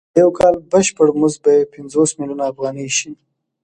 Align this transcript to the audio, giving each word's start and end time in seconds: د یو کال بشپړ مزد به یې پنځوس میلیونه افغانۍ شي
د 0.13 0.15
یو 0.23 0.29
کال 0.39 0.53
بشپړ 0.71 1.07
مزد 1.19 1.39
به 1.43 1.51
یې 1.57 1.69
پنځوس 1.73 2.09
میلیونه 2.19 2.43
افغانۍ 2.51 2.87
شي 2.97 3.11